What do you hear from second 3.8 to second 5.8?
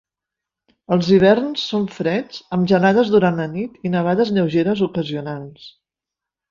i nevades lleugeres ocasionals.